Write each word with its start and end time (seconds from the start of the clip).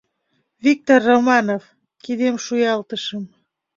Виктор 0.63 0.99
Романов,— 1.09 1.63
кидем 2.03 2.35
шуялтышым. 2.45 3.23